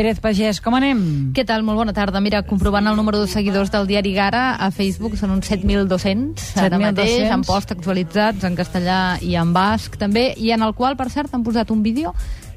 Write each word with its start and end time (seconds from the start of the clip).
Pérez 0.00 0.16
Pagès, 0.16 0.62
com 0.64 0.72
anem? 0.72 1.00
Què 1.36 1.42
tal? 1.44 1.60
Molt 1.60 1.76
bona 1.76 1.92
tarda. 1.92 2.22
Mira, 2.24 2.38
comprovant 2.48 2.86
el 2.88 2.94
número 2.96 3.18
de 3.20 3.26
seguidors 3.28 3.68
del 3.68 3.84
diari 3.84 4.14
Gara 4.16 4.54
a 4.56 4.70
Facebook, 4.72 5.12
són 5.20 5.34
uns 5.34 5.50
7.200 5.50 6.40
ara 6.56 6.78
7.200. 6.78 6.80
mateix, 6.86 7.16
en 7.28 7.42
post 7.44 7.74
actualitzats 7.74 8.46
en 8.48 8.56
castellà 8.56 9.18
i 9.20 9.34
en 9.36 9.52
basc 9.52 9.98
també, 10.00 10.30
i 10.40 10.54
en 10.56 10.64
el 10.64 10.72
qual, 10.78 10.96
per 10.96 11.10
cert, 11.12 11.34
han 11.36 11.44
posat 11.44 11.68
un 11.68 11.82
vídeo 11.84 12.14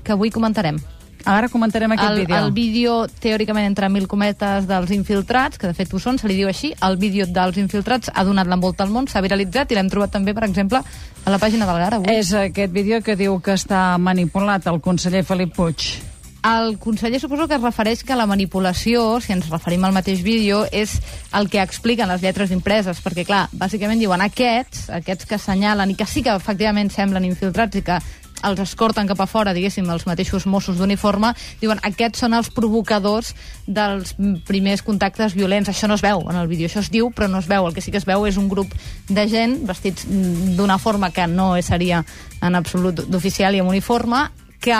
que 0.07 0.15
avui 0.15 0.31
comentarem. 0.31 0.79
Ara 1.25 1.49
comentarem 1.51 1.91
aquest 1.97 2.13
el, 2.13 2.21
vídeo. 2.21 2.37
el 2.37 2.53
vídeo, 2.55 2.95
teòricament, 3.19 3.67
entre 3.67 3.91
mil 3.91 4.07
cometes 4.07 4.63
dels 4.71 4.95
infiltrats, 4.95 5.59
que 5.59 5.67
de 5.67 5.75
fet 5.75 5.91
ho 5.91 5.99
són, 5.99 6.21
se 6.23 6.31
li 6.31 6.39
diu 6.39 6.47
així, 6.47 6.71
el 6.79 6.95
vídeo 6.95 7.27
dels 7.27 7.59
infiltrats 7.59 8.07
ha 8.07 8.23
donat 8.23 8.47
l'envolta 8.47 8.87
al 8.87 8.95
món, 8.95 9.11
s'ha 9.11 9.19
viralitzat 9.19 9.75
i 9.75 9.81
l'hem 9.81 9.91
trobat 9.91 10.15
també, 10.15 10.31
per 10.31 10.47
exemple, 10.47 10.79
a 10.79 11.35
la 11.35 11.43
pàgina 11.43 11.67
del 11.67 11.83
Gara 11.83 11.99
avui. 11.99 12.15
És 12.15 12.31
aquest 12.31 12.71
vídeo 12.71 13.03
que 13.03 13.19
diu 13.19 13.35
que 13.43 13.59
està 13.59 13.97
manipulat 13.99 14.71
el 14.71 14.79
conseller 14.79 15.27
Felip 15.27 15.51
Puig. 15.59 16.12
El 16.43 16.77
conseller 16.77 17.21
suposo 17.21 17.47
que 17.47 17.55
es 17.55 17.61
refereix 17.63 18.01
que 18.03 18.17
la 18.19 18.25
manipulació, 18.27 19.21
si 19.23 19.31
ens 19.31 19.47
referim 19.47 19.85
al 19.87 19.93
mateix 19.95 20.19
vídeo, 20.25 20.65
és 20.75 20.97
el 21.39 21.47
que 21.47 21.61
expliquen 21.63 22.09
les 22.11 22.19
lletres 22.19 22.51
impreses, 22.51 22.99
perquè, 22.99 23.23
clar, 23.23 23.45
bàsicament 23.55 24.01
diuen 24.01 24.19
aquests, 24.25 24.89
aquests 24.91 25.29
que 25.29 25.37
assenyalen 25.39 25.93
i 25.93 25.95
que 25.95 26.03
sí 26.03 26.19
que 26.19 26.33
efectivament 26.35 26.91
semblen 26.91 27.23
infiltrats 27.29 27.79
i 27.79 27.83
que 27.87 28.01
els 28.43 28.59
escorten 28.59 29.07
cap 29.07 29.21
a 29.23 29.27
fora, 29.29 29.53
diguéssim, 29.55 29.87
els 29.87 30.03
mateixos 30.03 30.43
Mossos 30.51 30.81
d'uniforme, 30.81 31.29
diuen 31.61 31.79
aquests 31.87 32.25
són 32.25 32.35
els 32.35 32.49
provocadors 32.51 33.31
dels 33.63 34.11
primers 34.43 34.83
contactes 34.83 35.37
violents. 35.37 35.71
Això 35.71 35.87
no 35.87 35.95
es 35.95 36.03
veu 36.03 36.25
en 36.27 36.41
el 36.41 36.51
vídeo, 36.51 36.67
això 36.67 36.83
es 36.83 36.91
diu, 36.91 37.07
però 37.15 37.29
no 37.31 37.39
es 37.39 37.47
veu. 37.47 37.69
El 37.69 37.77
que 37.77 37.79
sí 37.79 37.95
que 37.95 38.01
es 38.03 38.09
veu 38.09 38.27
és 38.27 38.35
un 38.35 38.49
grup 38.51 38.75
de 39.07 39.25
gent 39.31 39.61
vestits 39.69 40.03
d'una 40.59 40.75
forma 40.75 41.13
que 41.15 41.23
no 41.23 41.53
seria 41.63 42.03
en 42.41 42.59
absolut 42.59 43.05
d'oficial 43.07 43.55
i 43.55 43.63
amb 43.63 43.71
uniforme, 43.71 44.25
que 44.59 44.75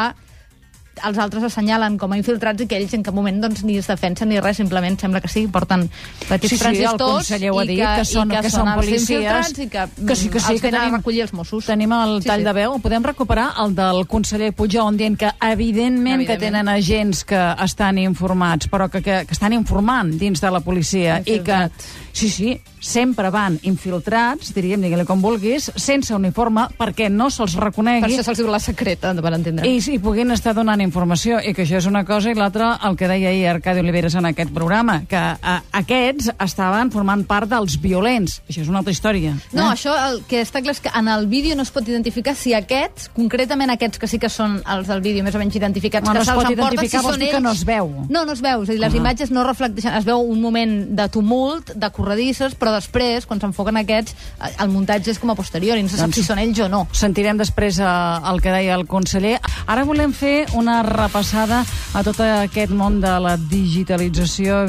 els 1.07 1.17
altres 1.17 1.43
assenyalen 1.43 1.97
com 1.97 2.11
a 2.13 2.17
infiltrats 2.19 2.61
i 2.61 2.67
que 2.69 2.77
ells 2.77 2.93
en 2.93 3.01
cap 3.03 3.15
moment 3.15 3.39
doncs, 3.41 3.63
ni 3.65 3.77
es 3.79 3.87
defensen 3.89 4.29
ni 4.29 4.39
res, 4.39 4.57
simplement 4.57 4.99
sembla 5.01 5.19
que 5.21 5.27
sí, 5.27 5.47
porten 5.47 5.89
petits 6.29 6.53
Sí, 6.53 6.57
sí, 6.59 6.83
el 6.83 6.97
conseller 7.01 7.49
ho 7.51 7.59
ha 7.59 7.65
dit, 7.65 7.79
que 7.79 8.05
són- 8.05 8.31
i 8.31 8.41
que 8.41 8.49
són 8.53 8.67
els 8.67 8.75
policies, 8.75 9.09
infiltrats 9.09 9.57
i 9.59 9.67
que, 9.67 9.87
que 10.07 10.15
sí, 10.15 10.29
que 10.29 10.39
sí, 10.39 10.51
els 10.53 10.61
que 10.61 10.71
tenim- 10.71 10.93
a 10.93 10.97
recollir 10.97 11.21
els 11.23 11.33
Mossos. 11.33 11.65
Tenim 11.65 11.91
el 11.91 12.21
Sí, 12.21 12.27
tall 12.29 12.39
sí. 12.41 12.45
de 12.45 12.53
veu. 12.53 12.77
Podem 12.79 13.03
recuperar 13.03 13.53
el 13.65 13.73
del 13.75 14.05
conseller 14.07 14.53
Puigdemont 14.53 14.95
dient 14.97 15.17
que 15.17 15.31
evidentment, 15.41 16.25
que 16.27 16.33
Evidentment. 16.33 16.39
tenen 16.39 16.69
agents 16.69 17.23
que 17.25 17.55
estan 17.63 17.97
informats, 17.97 18.69
però 18.69 18.89
que, 18.89 19.01
que, 19.01 19.25
que 19.25 19.33
estan 19.33 19.53
informant 19.53 20.13
dins 20.19 20.39
de 20.41 20.51
la 20.51 20.59
policia 20.59 21.21
i 21.25 21.39
que. 21.39 21.69
Sí, 22.13 22.29
sí, 22.29 22.61
sempre 22.79 23.29
van 23.33 23.57
infiltrats, 23.63 24.53
diríem, 24.55 24.81
digue-li 24.85 25.05
com 25.07 25.21
vulguis, 25.23 25.69
sense 25.75 26.13
uniforme, 26.15 26.67
perquè 26.77 27.09
no 27.11 27.29
se'ls 27.33 27.55
Per 27.57 27.63
reconegui 27.65 28.05
això 28.13 28.23
se'ls 28.27 28.37
diu 28.39 28.47
la 28.51 28.59
secreta, 28.61 29.13
per 29.15 29.33
entendre. 29.33 29.67
i, 29.67 29.79
i 29.79 29.99
puguin 29.99 30.31
estar 30.31 30.53
donant 30.55 30.81
informació 30.83 31.39
i 31.43 31.53
que 31.57 31.63
això 31.65 31.77
és 31.81 31.87
una 31.89 32.03
cosa 32.05 32.31
i 32.31 32.35
l'altra 32.37 32.77
el 32.87 32.95
que 32.99 33.07
deia 33.09 33.29
ahir 33.33 33.47
Arcadi 33.47 33.79
Oliveres 33.83 34.15
en 34.15 34.25
aquest 34.29 34.53
programa 34.53 35.01
que 35.09 35.17
a, 35.17 35.57
aquests 35.73 36.31
estaven 36.39 36.91
formant 36.93 37.25
part 37.25 37.49
dels 37.49 37.79
violents 37.81 38.41
això 38.47 38.61
és 38.61 38.69
una 38.69 38.79
altra 38.83 38.93
història 38.93 39.33
No, 39.53 39.69
eh? 39.69 39.73
això 39.73 39.93
el 40.09 40.21
que 40.29 40.41
està 40.43 40.61
clar 40.61 40.75
és 40.77 40.81
que 40.83 40.91
en 40.93 41.07
el 41.07 41.27
vídeo 41.27 41.55
no 41.55 41.63
es 41.65 41.71
pot 41.71 41.87
identificar 41.87 42.35
si 42.35 42.53
aquests, 42.53 43.09
concretament 43.15 43.71
aquests 43.73 43.99
que 43.99 44.07
sí 44.07 44.19
que 44.19 44.29
són 44.29 44.61
els 44.69 44.87
del 44.87 45.01
vídeo 45.01 45.23
més 45.23 45.35
o 45.35 45.41
menys 45.41 45.55
identificats, 45.57 46.05
No, 46.07 46.13
que 46.13 46.19
no 46.19 46.21
es 46.21 46.27
se'ls 46.27 46.37
emporten, 46.45 46.77
identificar, 46.77 47.01
si 47.01 47.07
són 47.09 47.19
dir 47.19 47.29
que 47.31 47.37
ells... 47.37 47.43
no 47.43 47.51
es 47.51 47.63
veu. 47.65 47.89
No, 48.09 48.25
no 48.25 48.33
es 48.37 48.41
veu, 48.43 48.63
és 48.63 48.69
a 48.69 48.73
dir, 48.73 48.79
les 48.81 48.93
Ah. 48.93 48.97
imatges 48.97 49.31
no 49.31 49.43
reflecteixen, 49.47 49.93
es 49.97 50.05
veu 50.05 50.19
un 50.21 50.41
moment 50.41 50.73
de 50.97 51.07
tumult, 51.09 51.71
de 51.73 51.89
corredisses, 52.03 52.57
però 52.59 52.73
després, 52.75 53.27
quan 53.29 53.41
s'enfoquen 53.41 53.79
aquests, 53.81 54.15
eh, 54.39 54.51
el 54.63 54.71
muntatge 54.73 55.13
és 55.13 55.21
com 55.21 55.31
a 55.31 55.37
posterior 55.39 55.79
i 55.79 55.85
no 55.85 55.89
se 55.89 55.97
sap 55.97 56.11
Doncs- 56.11 56.19
si 56.19 56.27
són 56.27 56.41
ells 56.43 56.59
o 56.65 56.69
no. 56.69 56.83
Sentirem 56.91 57.39
després 57.39 57.79
eh, 57.79 57.93
el 58.31 58.43
que 58.43 58.51
deia 58.51 58.75
el 58.75 58.85
conseller. 58.87 59.39
Ara 59.65 59.87
volem 59.87 60.13
fer 60.13 60.45
una 60.59 60.81
repassada 60.83 61.63
a 61.93 62.03
tot 62.03 62.19
aquest 62.23 62.73
món 62.75 62.99
de 63.03 63.15
la 63.23 63.37
digitalització, 63.37 64.65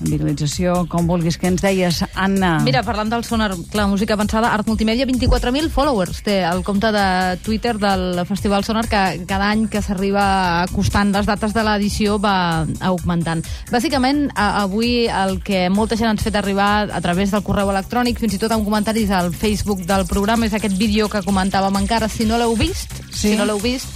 viralització, 0.00 0.86
com 0.88 1.06
vulguis, 1.06 1.36
que 1.38 1.46
ens 1.46 1.62
deies, 1.62 2.02
Anna. 2.14 2.58
Mira, 2.64 2.82
parlant 2.82 3.10
del 3.12 3.24
sonar, 3.24 3.52
clar, 3.70 3.88
música 3.88 4.14
avançada, 4.14 4.50
Art 4.52 4.66
Multimèdia, 4.66 5.06
24.000 5.06 5.70
followers 5.70 6.22
té 6.22 6.40
el 6.42 6.62
compte 6.64 6.90
de 6.92 7.04
Twitter 7.44 7.76
del 7.78 8.24
Festival 8.26 8.64
Sonar, 8.64 8.86
que 8.88 9.24
cada 9.28 9.50
any 9.50 9.68
que 9.68 9.82
s'arriba 9.82 10.62
acostant 10.62 11.12
les 11.12 11.26
dates 11.26 11.54
de 11.54 11.62
l'edició 11.66 12.18
va 12.22 12.66
augmentant. 12.80 13.44
Bàsicament, 13.70 14.28
avui 14.34 15.06
el 15.06 15.40
que 15.44 15.68
molta 15.70 15.96
gent 15.96 16.10
ens 16.12 16.22
ha 16.22 16.28
fet 16.30 16.36
arribar 16.40 16.88
a 16.90 17.00
través 17.00 17.30
del 17.30 17.44
correu 17.46 17.70
electrònic, 17.70 18.18
fins 18.22 18.34
i 18.34 18.42
tot 18.42 18.52
amb 18.52 18.64
comentaris 18.66 19.10
al 19.10 19.32
Facebook 19.34 19.84
del 19.86 20.06
programa, 20.06 20.46
és 20.46 20.54
aquest 20.54 20.76
vídeo 20.78 21.08
que 21.08 21.22
comentàvem 21.22 21.76
encara. 21.82 22.08
Si 22.08 22.24
no 22.26 22.38
l'heu 22.38 22.56
vist, 22.56 22.90
Sí. 23.12 23.30
si 23.30 23.36
no 23.36 23.44
l'heu 23.44 23.60
vist, 23.60 23.86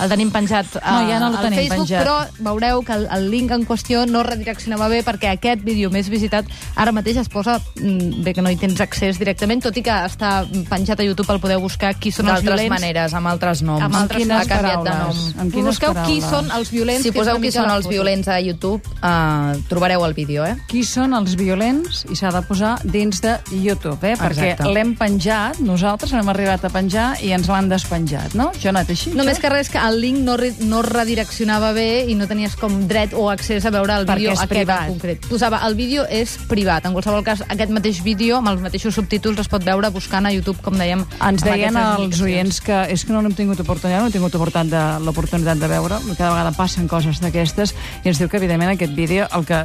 el 0.00 0.08
tenim 0.12 0.30
penjat 0.30 0.76
a, 0.82 1.00
No, 1.00 1.08
ja 1.10 1.18
no 1.20 1.28
el 1.30 1.36
al 1.36 1.44
tenim 1.46 1.58
Facebook, 1.60 1.86
penjat. 1.88 2.04
però 2.04 2.44
veureu 2.44 2.82
que 2.84 2.92
el, 2.92 3.06
el 3.16 3.30
link 3.30 3.50
en 3.54 3.64
qüestió 3.66 4.04
no 4.06 4.22
redireccionava 4.26 4.88
bé 4.88 5.02
perquè 5.06 5.30
aquest 5.34 5.62
vídeo 5.64 5.90
més 5.90 6.08
visitat 6.12 6.46
ara 6.76 6.92
mateix 6.92 7.16
es 7.22 7.28
posa, 7.32 7.58
mm, 7.80 8.22
bé 8.24 8.34
que 8.34 8.42
no 8.42 8.50
hi 8.50 8.56
tens 8.60 8.80
accés 8.80 9.18
directament, 9.18 9.62
tot 9.62 9.76
i 9.76 9.82
que 9.82 9.90
està 10.06 10.44
penjat 10.70 11.00
a 11.00 11.04
YouTube, 11.06 11.30
el 11.32 11.40
podeu 11.40 11.60
buscar 11.60 11.94
qui 11.98 12.10
són 12.12 12.26
els 12.28 12.42
D'altres 12.42 12.60
violents. 12.60 12.74
maneres, 12.80 13.14
amb 13.14 13.26
altres 13.28 13.62
noms. 13.62 13.82
Amb 13.82 13.94
altres 13.94 14.22
quines 14.22 14.36
ha 14.36 14.48
canviat 14.48 14.84
de 14.84 14.90
paraules? 14.90 15.16
nom. 15.16 15.40
Amb 15.40 15.52
quines 15.52 15.66
busqueu 15.70 15.92
qui 15.92 16.20
paraules? 16.20 16.30
són 16.30 16.50
els 16.50 16.70
violents... 16.70 17.02
Si 17.02 17.12
poseu 17.12 17.40
qui 17.40 17.52
són 17.52 17.70
els 17.70 17.88
violents 17.88 18.28
a 18.28 18.38
YouTube, 18.40 18.82
uh, 19.02 19.56
trobareu 19.68 20.04
el 20.04 20.14
vídeo, 20.14 20.44
eh? 20.44 20.56
qui 20.68 20.84
són 20.84 21.14
els 21.14 21.34
violents 21.36 22.04
i 22.10 22.16
s'ha 22.16 22.30
de 22.34 22.42
posar 22.46 22.76
dins 22.84 23.20
de 23.22 23.36
YouTube, 23.52 24.02
eh? 24.06 24.16
perquè 24.16 24.56
l'hem 24.66 24.94
penjat, 24.98 25.58
nosaltres 25.60 26.12
hem 26.12 26.28
arribat 26.28 26.64
a 26.64 26.70
penjar 26.70 27.16
i 27.22 27.32
ens 27.36 27.48
l'han 27.48 27.68
despenjat, 27.68 28.34
no? 28.34 28.50
Jo 28.60 28.72
no 28.72 28.80
així. 28.84 29.10
Només 29.14 29.36
això? 29.38 29.42
que 29.46 29.50
res, 29.50 29.68
que 29.72 29.78
el 29.88 30.00
link 30.00 30.18
no, 30.24 30.36
re- 30.36 30.54
no 30.60 30.82
redireccionava 30.82 31.72
bé 31.76 32.04
i 32.10 32.14
no 32.18 32.26
tenies 32.28 32.56
com 32.56 32.86
dret 32.88 33.14
o 33.14 33.28
accés 33.30 33.64
a 33.66 33.70
veure 33.74 33.94
el 34.00 34.06
Perquè 34.06 34.16
vídeo 34.24 34.32
aquest 34.34 34.50
privat. 34.52 34.86
en 34.88 34.94
concret. 34.96 35.26
Posava, 35.30 35.60
el 35.66 35.74
vídeo 35.78 36.04
és 36.08 36.36
privat. 36.48 36.86
En 36.86 36.92
qualsevol 36.96 37.24
cas, 37.24 37.42
aquest 37.48 37.70
mateix 37.74 38.02
vídeo, 38.04 38.36
amb 38.38 38.48
els 38.52 38.60
mateixos 38.64 38.94
subtítols, 38.94 39.38
es 39.44 39.48
pot 39.48 39.64
veure 39.64 39.90
buscant 39.94 40.26
a 40.26 40.32
YouTube, 40.34 40.60
com 40.62 40.74
dèiem. 40.78 41.04
Ens 41.20 41.42
deien 41.44 41.76
els 41.76 42.00
indicacions. 42.00 42.22
oients 42.26 42.60
que 42.60 42.82
és 42.92 43.04
que 43.04 43.12
no 43.12 43.22
n'hem 43.22 43.34
tingut 43.34 43.60
oportunitat, 43.60 44.00
no 44.00 44.06
hem 44.06 44.12
tingut 44.12 44.34
oportunitat 44.34 44.70
de, 44.98 45.04
l'oportunitat 45.04 45.58
de 45.58 45.68
veure, 45.68 46.00
cada 46.16 46.30
vegada 46.34 46.52
passen 46.56 46.88
coses 46.88 47.20
d'aquestes, 47.20 47.74
i 48.04 48.08
ens 48.08 48.18
diu 48.18 48.28
que, 48.28 48.36
evidentment, 48.38 48.72
aquest 48.74 48.94
vídeo 48.96 49.26
el 49.36 49.44
que 49.46 49.64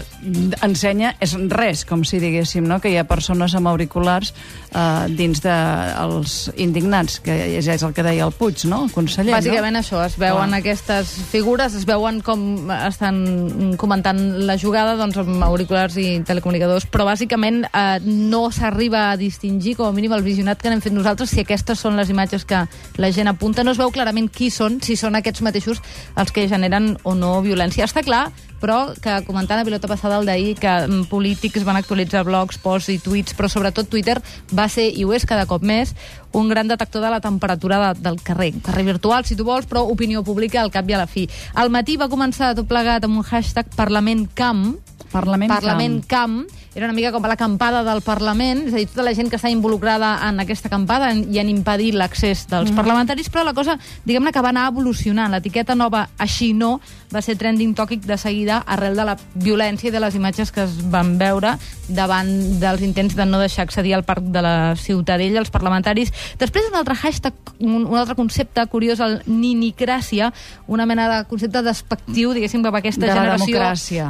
ensenya 0.61 1.15
és 1.21 1.33
res, 1.49 1.83
com 1.87 2.03
si 2.07 2.19
diguéssim, 2.21 2.65
no? 2.67 2.79
que 2.81 2.91
hi 2.91 2.97
ha 2.99 3.05
persones 3.09 3.53
amb 3.57 3.67
auriculars 3.71 4.33
eh, 4.73 5.07
dins 5.15 5.41
dels 5.43 6.35
indignats, 6.57 7.19
que 7.23 7.35
és, 7.57 7.67
és 7.67 7.83
el 7.83 7.93
que 7.93 8.03
deia 8.05 8.25
el 8.27 8.31
Puig, 8.37 8.65
no? 8.69 8.83
El 8.85 8.91
conseller, 8.93 9.33
Bàsicament 9.35 9.75
no? 9.77 9.81
això, 9.83 10.01
es 10.11 10.17
veuen 10.19 10.51
Clar. 10.51 10.59
aquestes 10.59 11.11
figures, 11.31 11.75
es 11.77 11.85
veuen 11.87 12.19
com 12.25 12.69
estan 12.75 13.75
comentant 13.79 14.19
la 14.47 14.57
jugada 14.59 14.97
doncs, 14.99 15.21
amb 15.21 15.43
auriculars 15.45 15.95
i 16.01 16.19
telecomunicadors, 16.27 16.87
però 16.91 17.07
bàsicament 17.07 17.63
eh, 17.69 17.99
no 18.03 18.43
s'arriba 18.51 19.07
a 19.11 19.17
distingir, 19.19 19.77
com 19.79 19.87
a 19.87 19.95
mínim 19.95 20.11
el 20.17 20.25
visionat 20.25 20.61
que 20.61 20.71
n'hem 20.71 20.83
fet 20.83 20.95
nosaltres, 20.95 21.31
si 21.31 21.45
aquestes 21.45 21.79
són 21.79 21.99
les 21.99 22.11
imatges 22.11 22.45
que 22.45 22.65
la 22.99 23.11
gent 23.15 23.31
apunta. 23.31 23.63
No 23.63 23.71
es 23.71 23.79
veu 23.79 23.93
clarament 23.93 24.27
qui 24.27 24.51
són, 24.51 24.81
si 24.83 24.99
són 24.99 25.15
aquests 25.15 25.43
mateixos 25.45 25.81
els 26.19 26.35
que 26.35 26.49
generen 26.51 26.97
o 27.03 27.15
no 27.15 27.37
violència. 27.45 27.87
Està 27.87 28.03
clar, 28.03 28.27
però 28.61 28.93
que 29.01 29.17
comentant 29.25 29.59
a 29.59 29.65
pilota 29.65 29.89
passada 29.89 30.19
el 30.21 30.29
d'ahir 30.29 30.53
que 30.59 30.69
mm, 30.69 31.07
polítics 31.11 31.65
van 31.67 31.79
actualitzar 31.79 32.23
blogs, 32.27 32.59
posts 32.61 32.93
i 32.93 32.99
tuits, 33.01 33.35
però 33.37 33.49
sobretot 33.49 33.89
Twitter 33.89 34.19
va 34.53 34.67
ser, 34.69 34.91
i 34.93 35.03
ho 35.03 35.15
és 35.17 35.25
cada 35.25 35.47
cop 35.49 35.65
més, 35.65 35.95
un 36.31 36.49
gran 36.49 36.67
detector 36.67 37.01
de 37.01 37.09
la 37.09 37.21
temperatura 37.21 37.93
de, 37.93 38.01
del 38.01 38.21
carrer. 38.21 38.53
Carrer 38.61 38.85
virtual, 38.85 39.25
si 39.25 39.35
tu 39.35 39.45
vols, 39.47 39.67
però 39.69 39.83
opinió 39.89 40.23
pública 40.23 40.61
al 40.61 40.71
cap 40.71 40.89
i 40.89 40.95
a 40.95 41.01
la 41.01 41.07
fi. 41.07 41.27
Al 41.53 41.71
matí 41.73 41.97
va 41.97 42.09
començar 42.11 42.53
tot 42.55 42.69
plegat 42.69 43.05
amb 43.07 43.21
un 43.21 43.27
hashtag 43.27 43.69
Parlament 43.75 44.27
Camp, 44.33 44.75
Parlament, 45.11 45.51
Parlament 45.51 46.01
Camp. 46.07 46.41
Era 46.73 46.87
una 46.87 46.95
mica 46.95 47.11
com 47.11 47.25
l'acampada 47.27 47.81
del 47.83 47.99
Parlament, 48.01 48.61
és 48.69 48.73
a 48.73 48.79
dir, 48.79 48.87
tota 48.87 49.03
la 49.03 49.11
gent 49.11 49.27
que 49.27 49.35
està 49.35 49.49
involucrada 49.51 50.13
en 50.29 50.39
aquesta 50.39 50.69
acampada 50.71 51.09
i 51.11 51.41
en 51.41 51.49
impedir 51.51 51.91
l'accés 51.99 52.45
dels 52.47 52.71
mm. 52.71 52.79
parlamentaris, 52.79 53.27
però 53.27 53.43
la 53.43 53.51
cosa, 53.53 53.75
diguem-ne 54.07 54.31
que 54.31 54.43
va 54.43 54.53
anar 54.55 54.69
evolucionant. 54.71 55.35
L'etiqueta 55.35 55.75
nova, 55.75 56.05
així 56.15 56.53
no, 56.55 56.77
va 57.11 57.19
ser 57.21 57.35
trending 57.35 57.73
topic 57.75 58.05
de 58.07 58.15
seguida 58.17 58.61
arrel 58.63 58.95
de 58.95 59.05
la 59.09 59.17
violència 59.35 59.89
i 59.89 59.91
de 59.91 59.99
les 59.99 60.15
imatges 60.15 60.53
que 60.55 60.63
es 60.63 60.77
van 60.93 61.17
veure 61.19 61.57
davant 61.91 62.31
dels 62.61 62.85
intents 62.87 63.17
de 63.19 63.25
no 63.27 63.41
deixar 63.41 63.65
accedir 63.67 63.93
al 63.97 64.05
parc 64.07 64.23
de 64.31 64.41
la 64.41 64.55
Ciutadella 64.79 65.41
als 65.43 65.51
parlamentaris. 65.51 66.13
Després 66.39 66.69
un 66.71 66.79
altre 66.79 66.95
hashtag, 66.95 67.35
un, 67.59 67.83
un 67.83 67.99
altre 67.99 68.15
concepte 68.15 68.63
curiós, 68.71 69.03
el 69.03 69.19
ninicràcia, 69.27 70.31
una 70.71 70.87
mena 70.87 71.09
de 71.11 71.19
concepte 71.27 71.65
despectiu, 71.67 72.31
diguéssim, 72.37 72.63
cap 72.63 72.79
a 72.79 72.79
aquesta 72.79 73.03
De 73.03 73.11
generació 73.11 73.59
democràcia. 73.59 74.09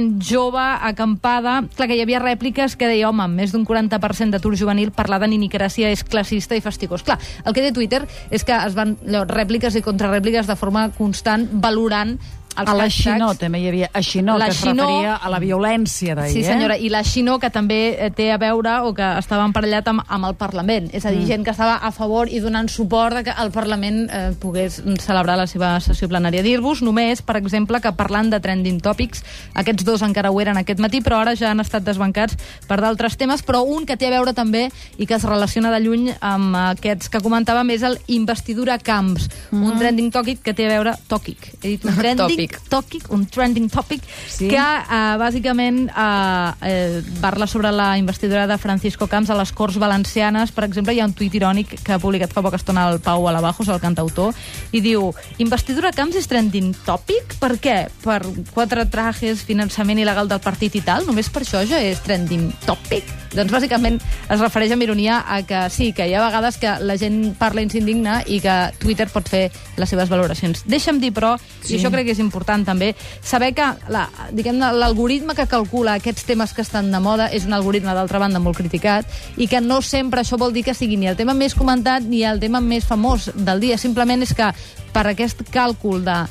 Majoritàriament 0.00 0.22
jove, 0.22 0.60
acampada. 0.80 1.62
Clar 1.76 1.88
que 1.88 1.96
hi 1.96 2.02
havia 2.02 2.20
rèpliques 2.20 2.76
que 2.76 2.88
deia, 2.88 3.08
home, 3.08 3.26
més 3.28 3.52
d'un 3.52 3.64
40% 3.66 4.30
d'atur 4.30 4.56
juvenil, 4.56 4.90
parlar 4.92 5.20
de 5.20 5.28
ninicràcia 5.28 5.90
és 5.90 6.04
classista 6.04 6.56
i 6.56 6.60
fastigós. 6.60 7.02
Clar, 7.02 7.18
el 7.44 7.54
que 7.54 7.62
té 7.62 7.72
Twitter 7.72 8.06
és 8.30 8.44
que 8.44 8.52
es 8.52 8.74
van 8.74 8.96
allò, 9.06 9.24
rèpliques 9.26 9.76
i 9.76 9.82
contrarèpliques 9.82 10.46
de 10.46 10.56
forma 10.56 10.90
constant 10.96 11.48
valorant 11.52 12.18
A 12.56 12.74
la. 12.74 12.90
Xinó 12.90 13.30
també 13.38 13.60
hi 13.62 13.68
havia 13.70 13.88
a 13.92 14.02
Xinó, 14.02 14.36
La 14.38 14.46
que 14.46 14.52
es 14.52 14.60
Xinó- 14.60 14.86
referia 14.86 15.14
a 15.16 15.30
la 15.30 15.38
violència 15.38 16.14
d'ahir, 16.14 16.34
Sí, 16.34 16.44
senyora, 16.44 16.76
eh? 16.76 16.84
i 16.84 16.88
la 16.90 17.02
Xinó, 17.04 17.38
que 17.38 17.50
també 17.50 17.96
eh, 17.98 18.10
té 18.10 18.30
a 18.32 18.38
veure 18.38 18.80
o 18.82 18.92
que 18.94 19.06
estava 19.18 19.44
emparellat 19.44 19.86
amb, 19.88 20.02
amb 20.06 20.26
el 20.26 20.34
Parlament. 20.34 20.90
És 20.92 21.06
a 21.06 21.10
dir, 21.10 21.22
mm. 21.22 21.28
gent 21.30 21.44
que 21.44 21.54
estava 21.54 21.76
a 21.76 21.90
favor 21.92 22.28
i 22.28 22.40
donant 22.40 22.68
suport 22.68 23.22
que 23.24 23.30
el 23.30 23.50
Parlament 23.50 24.08
eh, 24.10 24.32
pogués 24.40 24.80
celebrar 25.00 25.36
la 25.38 25.46
seva 25.46 25.78
sessió 25.80 26.08
plenària. 26.08 26.42
Dir-vos 26.42 26.82
només, 26.82 27.22
per 27.22 27.36
exemple, 27.36 27.80
que 27.80 27.92
parlant 27.92 28.30
de 28.30 28.40
trending 28.40 28.80
topics, 28.80 29.24
aquests 29.54 29.84
dos 29.84 30.02
encara 30.02 30.30
ho 30.30 30.40
eren 30.40 30.58
aquest 30.58 30.80
matí, 30.80 31.00
però 31.00 31.20
ara 31.22 31.36
ja 31.36 31.50
han 31.50 31.60
estat 31.60 31.84
desbancats 31.86 32.36
per 32.66 32.80
d'altres 32.80 33.16
temes, 33.16 33.42
però 33.46 33.62
un 33.64 33.86
que 33.86 33.96
té 33.96 34.10
a 34.10 34.14
veure 34.18 34.34
també 34.34 34.68
i 34.98 35.06
que 35.06 35.14
es 35.14 35.24
relaciona 35.24 35.70
de 35.70 35.80
lluny 35.80 36.10
amb 36.20 36.56
aquests 36.56 37.08
que 37.08 37.22
comentàvem 37.22 37.70
és 37.70 37.82
el 37.86 37.98
investidura 38.08 38.78
camps, 38.78 39.30
mm. 39.50 39.62
un 39.62 39.78
trending 39.78 40.10
topic 40.10 40.42
que 40.42 40.54
té 40.54 40.66
a 40.66 40.74
veure... 40.74 40.96
Tòquic. 41.10 41.54
He 41.62 41.76
dit 41.76 41.84
un 41.84 41.96
trending 42.00 42.40
Tòpic, 42.70 43.08
un 43.10 43.26
trending 43.26 43.68
topic, 43.70 44.02
Sí. 44.30 44.48
que 44.48 44.56
eh, 44.56 45.16
bàsicament 45.18 45.88
eh, 45.88 46.52
eh, 46.62 47.02
parla 47.20 47.46
sobre 47.46 47.72
la 47.72 47.98
investidura 47.98 48.46
de 48.46 48.58
Francisco 48.58 49.06
Camps 49.06 49.30
a 49.30 49.34
les 49.34 49.52
Corts 49.52 49.78
Valencianes. 49.78 50.52
Per 50.52 50.64
exemple, 50.64 50.94
hi 50.94 51.00
ha 51.00 51.06
un 51.06 51.14
tuit 51.14 51.34
irònic 51.34 51.76
que 51.82 51.92
ha 51.92 51.98
publicat 51.98 52.32
fa 52.32 52.42
poca 52.42 52.56
estona 52.56 52.88
el 52.90 53.00
Pau 53.00 53.28
Alabajos, 53.28 53.68
el 53.68 53.80
cantautor, 53.80 54.34
i 54.72 54.80
diu 54.80 55.12
investidura 55.38 55.92
Camps 55.92 56.16
és 56.16 56.28
trending 56.30 56.74
topic? 56.86 57.36
Per 57.40 57.56
què? 57.58 57.88
Per 58.02 58.20
quatre 58.54 58.86
trajes, 58.86 59.42
finançament 59.44 59.98
il·legal 59.98 60.28
del 60.28 60.40
partit 60.40 60.74
i 60.78 60.84
tal? 60.86 61.06
Només 61.06 61.28
per 61.30 61.42
això 61.42 61.64
ja 61.66 61.80
és 61.82 62.00
trending 62.06 62.52
topic? 62.66 63.04
Doncs 63.34 63.52
bàsicament 63.52 64.00
es 64.00 64.40
refereix 64.40 64.72
amb 64.74 64.82
ironia 64.82 65.20
a 65.26 65.42
que 65.46 65.68
sí, 65.70 65.92
que 65.94 66.08
hi 66.08 66.14
ha 66.14 66.22
vegades 66.24 66.56
que 66.58 66.72
la 66.82 66.96
gent 66.98 67.34
parla 67.38 67.62
i 67.62 67.68
s'indigna 67.70 68.22
i 68.26 68.40
que 68.42 68.56
Twitter 68.80 69.06
pot 69.12 69.28
fer 69.28 69.50
les 69.76 69.88
seves 69.88 70.08
valoracions. 70.10 70.64
Deixa'm 70.66 70.98
dir, 70.98 71.12
però, 71.14 71.36
sí. 71.62 71.74
i 71.74 71.78
això 71.78 71.90
crec 71.90 72.06
que 72.06 72.14
és 72.16 72.18
important 72.18 72.29
també, 72.64 72.94
saber 73.22 73.54
que 73.54 73.62
la- 73.88 74.08
l'algoritme 74.72 75.34
que 75.34 75.46
calcula 75.46 75.94
aquests 75.94 76.24
temes 76.24 76.52
que 76.52 76.62
estan 76.62 76.90
de 76.90 77.00
moda 77.00 77.26
és 77.32 77.44
un 77.44 77.52
algoritme, 77.52 77.92
d'altra 77.94 78.18
banda, 78.18 78.38
molt 78.38 78.56
criticat, 78.56 79.06
i 79.36 79.46
que 79.46 79.60
no 79.60 79.82
sempre 79.82 80.20
això 80.20 80.38
vol 80.38 80.52
dir 80.52 80.64
que 80.64 80.74
sigui 80.74 80.96
ni 80.96 81.06
el 81.06 81.16
tema 81.16 81.34
més 81.34 81.54
comentat 81.54 82.02
ni 82.02 82.24
el 82.24 82.40
tema 82.40 82.60
més 82.60 82.84
famós 82.84 83.30
del 83.34 83.60
dia. 83.60 83.78
Simplement 83.78 84.22
és 84.22 84.34
que 84.34 84.52
per 84.92 85.06
aquest 85.06 85.42
càlcul 85.50 86.04
de 86.04 86.26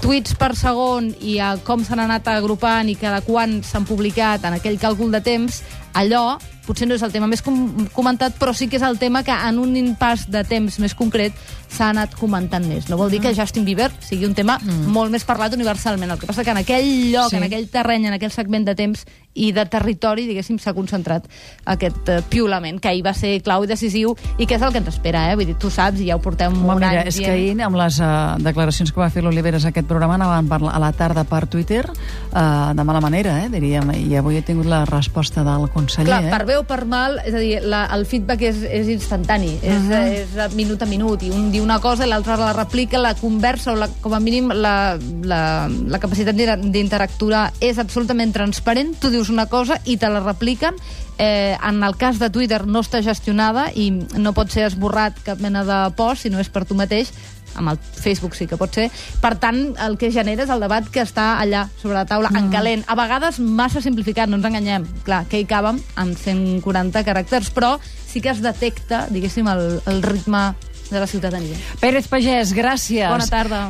tuits 0.00 0.34
per 0.34 0.54
segon 0.56 1.10
i 1.20 1.38
a 1.38 1.58
com 1.62 1.84
s'han 1.84 2.00
anat 2.00 2.26
agrupant 2.32 2.88
i 2.88 2.96
cada 2.96 3.20
quan 3.20 3.62
s'han 3.62 3.84
publicat 3.84 4.44
en 4.48 4.54
aquell 4.56 4.78
càlcul 4.80 5.10
de 5.12 5.20
temps, 5.20 5.62
allò 5.94 6.38
potser 6.70 6.86
no 6.86 6.94
és 6.94 7.02
el 7.02 7.10
tema 7.10 7.26
més 7.30 7.42
com 7.42 7.88
comentat, 7.94 8.36
però 8.38 8.52
sí 8.54 8.68
que 8.70 8.78
és 8.78 8.84
el 8.86 8.98
tema 9.00 9.24
que 9.26 9.34
en 9.34 9.58
un 9.58 9.74
impàs 9.78 10.28
de 10.30 10.44
temps 10.46 10.78
més 10.82 10.94
concret 10.94 11.34
s'ha 11.70 11.90
anat 11.90 12.14
comentant 12.18 12.64
més. 12.66 12.88
No 12.90 12.98
vol 12.98 13.10
dir 13.10 13.20
que 13.22 13.34
Justin 13.34 13.64
Bieber 13.66 13.90
sigui 14.02 14.26
un 14.26 14.36
tema 14.38 14.58
mm. 14.60 14.90
molt 14.90 15.10
més 15.10 15.24
parlat 15.26 15.54
universalment. 15.56 16.10
El 16.14 16.20
que 16.20 16.28
passa 16.30 16.44
que 16.46 16.54
en 16.54 16.62
aquell 16.62 16.90
lloc, 17.12 17.30
Sí. 17.30 17.38
en 17.38 17.46
aquell 17.46 17.68
terreny, 17.70 18.06
en 18.06 18.16
aquell 18.16 18.32
segment 18.34 18.66
de 18.66 18.74
temps 18.78 19.04
i 19.34 19.52
de 19.54 19.64
territori, 19.70 20.26
diguéssim, 20.26 20.58
s'ha 20.58 20.74
concentrat 20.74 21.26
aquest 21.70 22.08
uh, 22.10 22.18
piulament, 22.28 22.80
que 22.82 22.90
ahir 22.90 23.04
va 23.06 23.14
ser 23.14 23.36
clau 23.46 23.62
i 23.62 23.70
decisiu 23.70 24.16
i 24.38 24.46
que 24.46 24.56
és 24.58 24.62
el 24.62 24.72
que 24.74 24.82
ens 24.82 24.90
espera, 24.90 25.28
eh? 25.30 25.36
Vull 25.38 25.46
dir, 25.46 25.54
tu 25.54 25.70
saps, 25.70 26.02
i 26.02 26.08
ja 26.10 26.18
ho 26.18 26.22
portem 26.22 26.50
Home, 26.50 26.74
un 26.74 26.82
mira, 26.82 27.04
any 27.04 27.12
és 27.12 27.20
que 27.22 27.30
ahir, 27.30 27.54
amb 27.62 27.78
les 27.78 28.00
uh, 28.02 28.34
declaracions 28.42 28.90
que 28.90 29.00
va 29.00 29.10
fer 29.10 29.22
l'Oliveres 29.22 29.64
a 29.64 29.70
aquest 29.70 29.86
programa, 29.86 30.18
anaven 30.18 30.70
a 30.70 30.82
la 30.82 30.90
tarda 30.98 31.24
per 31.30 31.44
Twitter 31.46 31.84
uh, 31.86 32.74
de 32.74 32.84
mala 32.84 33.00
manera, 33.00 33.38
eh, 33.44 33.48
diríem, 33.52 33.94
i 33.94 34.18
avui 34.18 34.40
he 34.40 34.42
tingut 34.42 34.66
la 34.66 34.82
resposta 34.90 35.46
del 35.46 35.70
conseller. 35.80 36.08
Clar, 36.10 36.20
eh? 36.28 36.30
per 36.30 36.46
bé 36.48 36.56
o 36.60 36.64
per 36.68 36.84
mal, 36.88 37.18
és 37.24 37.34
a 37.34 37.42
dir, 37.42 37.58
la, 37.64 37.82
el 37.96 38.06
feedback 38.08 38.44
és, 38.50 38.62
és 38.64 38.90
instantani, 38.94 39.56
és, 39.58 39.82
uh 39.82 39.90
-huh. 39.90 40.12
és 40.22 40.38
a 40.38 40.48
minut 40.54 40.82
a 40.82 40.86
minut, 40.86 41.22
i 41.22 41.30
un 41.30 41.50
diu 41.50 41.64
una 41.64 41.80
cosa 41.80 42.06
i 42.06 42.08
l'altre 42.08 42.36
la 42.36 42.52
replica, 42.52 42.98
la 42.98 43.14
conversa, 43.14 43.72
o 43.72 43.76
la, 43.76 43.88
com 44.00 44.14
a 44.14 44.20
mínim 44.20 44.50
la, 44.54 44.96
la, 45.22 45.68
la 45.68 45.98
capacitat 45.98 46.34
d'interactuar 46.34 47.52
és 47.60 47.78
absolutament 47.78 48.32
transparent, 48.32 48.94
tu 49.00 49.10
dius 49.10 49.28
una 49.28 49.46
cosa 49.46 49.80
i 49.84 49.96
te 49.96 50.08
la 50.08 50.20
repliquen, 50.20 50.74
eh, 51.18 51.56
en 51.62 51.82
el 51.82 51.96
cas 51.96 52.18
de 52.18 52.30
Twitter 52.30 52.66
no 52.66 52.80
està 52.80 53.02
gestionada 53.02 53.68
i 53.76 53.90
no 53.90 54.32
pot 54.32 54.50
ser 54.50 54.64
esborrat 54.64 55.18
cap 55.22 55.38
mena 55.38 55.64
de 55.68 55.80
post, 55.94 56.22
si 56.22 56.30
no 56.30 56.40
és 56.40 56.48
per 56.48 56.64
tu 56.64 56.74
mateix, 56.74 57.12
amb 57.54 57.72
el 57.72 57.78
Facebook 57.78 58.36
sí 58.38 58.46
que 58.50 58.58
pot 58.60 58.74
ser. 58.74 58.88
Per 59.22 59.34
tant, 59.42 59.60
el 59.82 59.98
que 60.00 60.12
genera 60.14 60.46
és 60.46 60.52
el 60.52 60.62
debat 60.62 60.86
que 60.92 61.02
està 61.04 61.32
allà, 61.40 61.66
sobre 61.80 61.98
la 61.98 62.06
taula, 62.08 62.32
en 62.36 62.50
calent. 62.52 62.84
A 62.86 62.96
vegades 62.98 63.40
massa 63.40 63.82
simplificat, 63.84 64.30
no 64.30 64.40
ens 64.40 64.48
enganyem. 64.50 64.86
Clar, 65.06 65.24
que 65.30 65.42
hi 65.42 65.48
càvem 65.48 65.80
amb 66.00 66.18
140 66.18 67.04
caràcters, 67.06 67.52
però 67.54 67.76
sí 67.82 68.22
que 68.22 68.32
es 68.32 68.42
detecta, 68.42 69.06
diguéssim, 69.10 69.48
el, 69.50 69.80
el 69.90 70.02
ritme 70.02 70.50
de 70.90 70.98
la 70.98 71.06
ciutadania. 71.06 71.56
Pérez 71.80 72.08
Pagès, 72.10 72.54
gràcies. 72.56 73.06
Bona 73.10 73.28
tarda. 73.30 73.68